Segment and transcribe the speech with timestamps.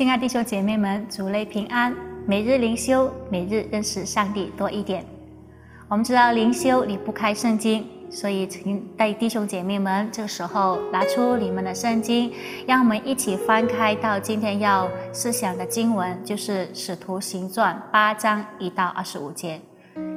[0.00, 1.94] 亲爱弟兄姐妹们，主内平安。
[2.24, 5.04] 每日灵修，每日认识上帝多一点。
[5.88, 12.32] 我们知道灵修离不开圣经，所以请带弟兄姐妹们这个时候拿出你们的圣经，
[12.66, 19.60] 让我们一起翻开到今天要思想的经文，就是《使徒行传》八章一到二十五节。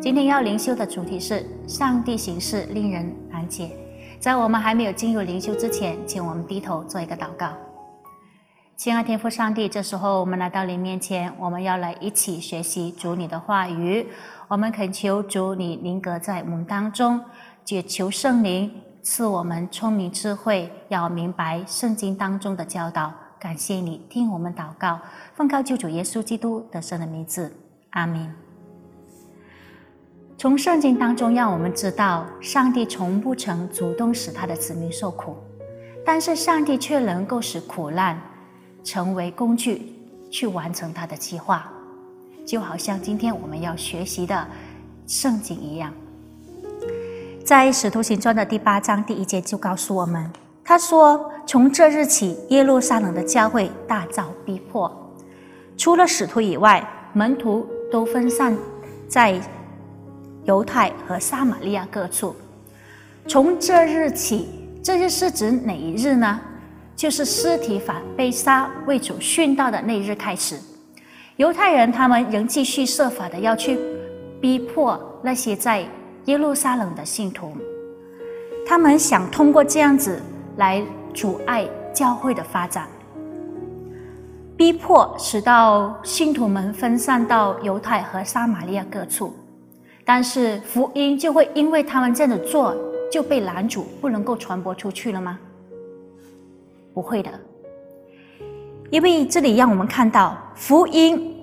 [0.00, 3.72] 今天要灵修的主题是“上帝行事令人难解”。
[4.20, 7.48] 在我们还没有进入灵修之前，请我们低头做一个祷告。
[8.82, 14.08] 亲爱天父上帝，这时候我们来到你面前，我们要来一起学习主你的话语。
[14.48, 17.20] 我们恳求主你临格在我们当中，
[17.64, 18.68] 解求圣灵
[19.00, 23.14] 赐我们聪明智慧，要明白圣经当中的教导。
[23.38, 24.98] 感谢你听我们祷告，
[25.36, 27.54] 奉靠救主耶稣基督得胜的名字，
[27.90, 28.34] 阿门。
[30.36, 35.36] 从圣经当中让我们知道，上帝从不曾主动使他的子民受苦，
[36.04, 38.20] 但是上帝却能够使苦难。
[38.84, 39.94] 成为工具
[40.30, 41.70] 去完成他的计划，
[42.44, 44.46] 就好像今天我们要学习的
[45.06, 45.92] 圣经一样。
[47.44, 50.30] 在《使徒行传》的第八章第一节就告诉我们，
[50.64, 54.90] 他说：“从这日起，耶路撒冷的教会大遭逼迫，
[55.76, 58.56] 除了使徒以外，门徒都分散
[59.08, 59.40] 在
[60.44, 62.34] 犹太和撒玛利亚各处。
[63.26, 64.48] 从这日起，
[64.82, 66.40] 这日是指哪一日呢？”
[67.02, 70.56] 就是尸体反被杀为主殉道的那日开始，
[71.34, 73.76] 犹太人他们仍继续设法的要去
[74.40, 75.84] 逼迫那些在
[76.26, 77.56] 耶路撒冷的信徒，
[78.64, 80.22] 他们想通过这样子
[80.58, 80.80] 来
[81.12, 82.86] 阻碍教会的发展，
[84.56, 89.34] 逼迫使到信徒们分散到犹太和撒玛利亚各处，
[90.04, 92.76] 但是福音就会因为他们这样子做
[93.10, 95.40] 就被拦阻，不能够传播出去了吗？
[96.94, 97.30] 不会的，
[98.90, 101.34] 因为这里让我们看到福音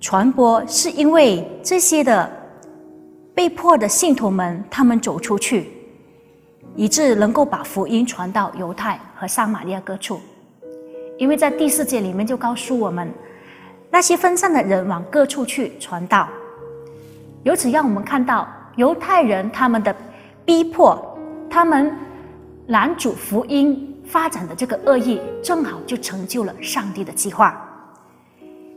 [0.00, 2.30] 传播，是因为这些的
[3.34, 5.70] 被迫的信徒们，他们走出去，
[6.74, 10.20] 以致能够把福音传到犹太和撒玛利亚各处。
[11.18, 13.08] 因为在第四节里面就告诉我们，
[13.90, 16.28] 那些分散的人往各处去传道，
[17.44, 19.94] 由此让我们看到犹太人他们的
[20.44, 21.16] 逼迫，
[21.48, 21.96] 他们
[22.66, 23.84] 拦阻福音。
[24.08, 27.62] 发展的这个恶意，正好就成就了上帝的计划，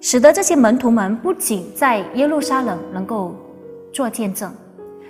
[0.00, 3.36] 使得这些门徒们不仅在耶路撒冷能够
[3.92, 4.52] 做见证，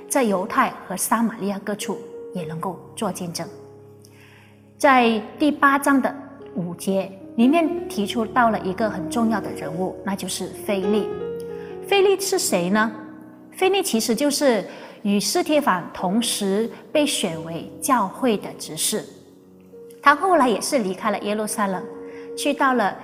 [0.09, 1.97] 在犹太和撒玛利亚各处
[2.35, 3.49] 也能够做见证。
[4.77, 6.15] 在第八章的
[6.55, 11.09] 五节里面提出到了一个很重要的人物，那就是菲利。
[11.87, 12.93] 菲利是谁呢？
[13.53, 14.65] 菲利其实就是
[15.03, 19.03] 与斯帖凡同时被选为教会的执事。
[20.03, 21.83] 他后来也是离开了耶路撒冷，
[22.37, 22.97] 去到了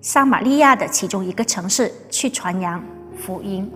[0.00, 2.82] 撒玛利亚的其中一个城市去传扬
[3.16, 3.70] 福音。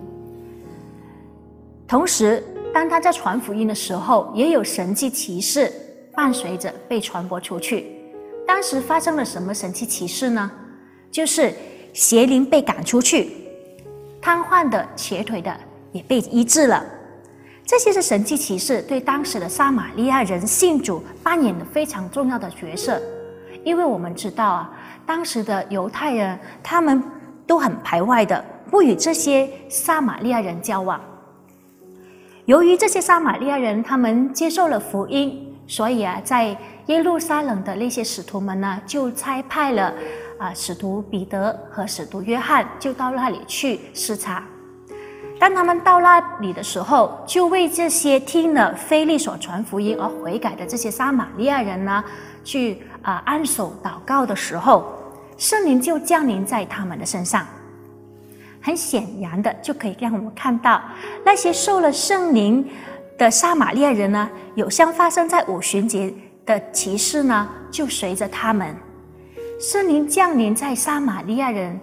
[1.87, 5.71] 同时，当他在传福音的时候，也有神迹奇事
[6.13, 7.87] 伴随着被传播出去。
[8.45, 10.51] 当时发生了什么神迹奇事呢？
[11.09, 11.53] 就是
[11.93, 13.31] 邪灵被赶出去，
[14.21, 15.55] 瘫痪的、瘸腿的
[15.91, 16.85] 也被医治了。
[17.69, 22.99] 这些是神迹奇事，对当时的撒玛利亚人信主扮演的非常重要的角色。
[23.63, 24.73] 因为我们知道啊，
[25.05, 26.99] 当时的犹太人他们
[27.45, 30.99] 都很排外的，不与这些撒玛利亚人交往。
[32.45, 39.93] 由于这些撒玛利亚人他们接受了福音，所以啊，在耶路撒冷的那些使徒们呢，就差派了
[40.39, 44.43] 啊使徒彼得和使徒约翰，就到那里去视察。
[45.39, 52.03] 当他们到那里的时候，就为这些听了菲利所传福音而悔改的这些撒玛利亚人呢，
[52.43, 54.85] 去啊按手祷告的时候，
[55.37, 57.47] 圣灵就降临在他们的身上。
[58.61, 60.81] 很显然的，就可以让我们看到
[61.23, 62.67] 那些受了圣灵
[63.17, 66.13] 的撒玛利亚人呢，有像发生在五旬节
[66.45, 68.75] 的骑士呢，就随着他们
[69.57, 71.79] 圣灵降临在撒玛利亚人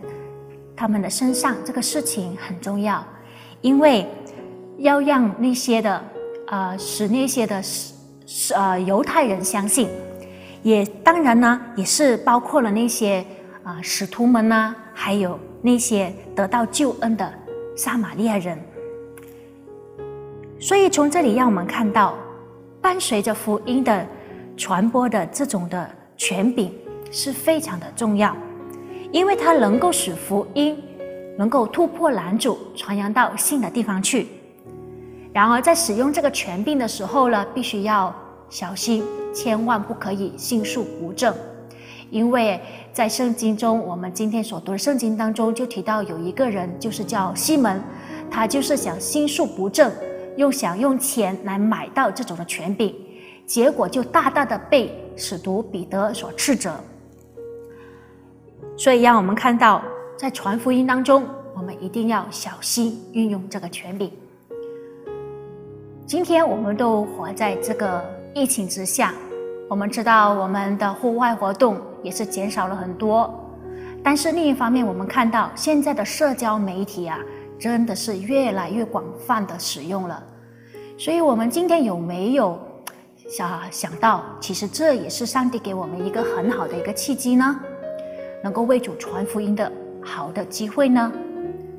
[0.77, 3.03] 他们的身上，这个事情很重要。
[3.67, 4.07] 因为
[4.79, 6.01] 要让那些的
[6.47, 9.89] 啊，使那些的是呃犹太人相信，
[10.63, 13.25] 也当然呢，也是包括了那些
[13.65, 17.29] 啊使徒们呢，还有那些得到救恩的
[17.77, 18.57] 撒玛利亚人。
[20.61, 22.15] 所以从这里让我们看到，
[22.81, 24.07] 伴随着福音的
[24.57, 26.73] 传播的这种的权柄
[27.11, 28.37] 是非常的重要，
[29.11, 30.81] 因为它能够使福音。
[31.37, 34.27] 能够突破拦阻，传扬到新的地方去。
[35.33, 38.15] 然而，在使用这个权柄的时候呢，必须要
[38.49, 39.05] 小心，
[39.35, 41.35] 千万不可以信术不正，
[42.11, 42.59] 因为
[42.91, 47.83] 在圣经中，我们今天所读的圣经当中就提到有一个人，就是叫西门，
[48.31, 49.93] 他就是想心术不正，
[50.37, 52.95] 又想用钱来买到这种的权柄，
[53.45, 56.73] 结果就大大的被使徒彼得所斥责。
[58.79, 59.83] 所以让我们看到，
[60.19, 61.25] 在传福音当中，
[61.55, 64.11] 我们一定要小心运用这个权柄。
[66.07, 68.03] 今天我们都活在这个
[68.35, 69.13] 疫情之下。
[69.69, 73.31] 我们知道，我们的户外活动也是减少了很多，
[74.03, 77.19] 但是另一方面，我们看到现在的社交媒体啊，
[77.59, 80.23] 真的是越来越广泛的使用了。
[80.97, 82.59] 所以，我们今天有没有
[83.29, 87.61] 想想到，其实这也是上帝给我们一个很好的一个契机呢？
[88.43, 89.71] 能够为主传福音的
[90.07, 91.13] 好的机会呢？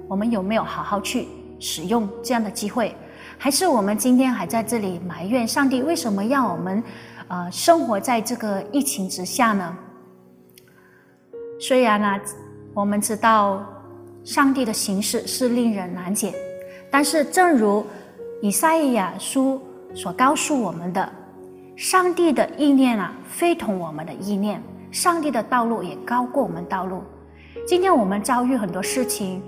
[0.08, 1.28] 我们有没有好好去
[1.60, 2.94] 使用这样的机会？
[3.38, 6.84] 还是我们今天还在这里埋怨上帝，为什么让我们？
[7.30, 9.78] 呃，生活在这个疫情之下呢，
[11.60, 12.18] 虽然呢，
[12.74, 13.66] 我们知道
[14.24, 16.34] 上帝的形式是令人难解，
[16.90, 17.86] 但是正如
[18.42, 19.62] 以赛亚书
[19.94, 21.12] 所告诉我们的，
[21.76, 27.04] 上帝的意念啊，非同我们的意念，上帝的道路也高过我们道路。
[27.66, 29.42] 今天我们遭遇很多事情，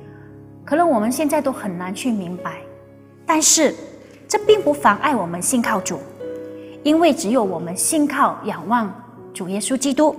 [0.66, 2.62] 可能我们现在都很难去明白，
[3.26, 3.76] 但是
[4.28, 6.00] 这并不妨碍我们信靠主。
[6.82, 8.90] 因为只有我们信靠、仰望
[9.34, 10.16] 主耶稣基督，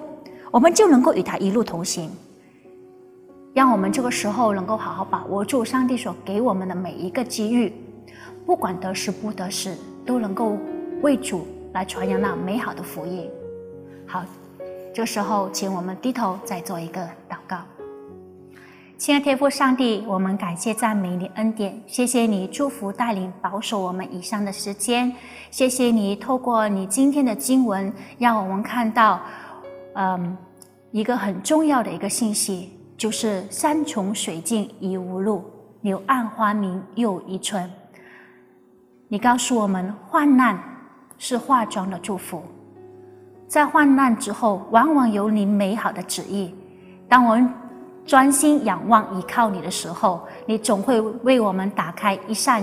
[0.51, 2.11] 我们就能够与他一路同行。
[3.55, 7.73] 让我们这个时候能够好好把握住上帝所给我们的每一个机遇，
[8.45, 10.59] 不管得失不得失，都能够
[11.01, 13.29] 为主来传扬那美好的福音。
[14.07, 14.23] 好，
[14.95, 17.59] 这时候请我们低头再做一个祷告。
[19.00, 25.11] 亲爱的天父上帝，我们感谢赞美你恩典，谢谢你祝福带领保守我们以上的时间，
[25.50, 29.19] 谢谢你透过你今天的经文，让我们看到，
[29.94, 30.37] 嗯，
[30.91, 35.50] 一个很重要的一个信息，就是山穷水尽疑无路，
[35.81, 37.70] 柳暗花明又一村。
[39.08, 40.62] 你告诉我们，患难
[41.17, 42.43] 是化妆的祝福，
[43.49, 46.55] 在患难之后，往往有你美好的旨意。
[47.08, 47.50] 当我们
[48.11, 52.61] 专心仰望、依靠你的时候，你总会为我们打开一扇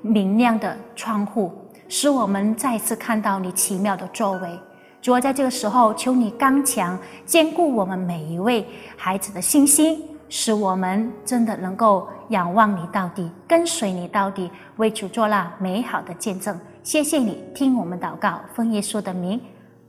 [0.00, 1.52] 明亮的窗户，
[1.86, 4.58] 使我们再次看到你奇妙的作为。
[5.02, 8.66] 主啊，在这个时候，求你刚强坚固我们每一位
[8.96, 16.58] 孩子的信心，使我们真的能够仰望你到底，跟随你到底，为主做了美好的见证。
[16.82, 19.38] 谢谢你听我们祷告，奉耶稣的名，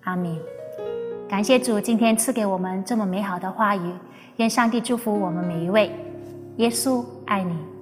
[0.03, 0.37] 阿门。
[1.29, 3.93] 感谢主今天赐给我们这么美好的话语。
[4.37, 5.91] 愿上帝祝福我们每一位，
[6.57, 7.76] 耶稣爱你。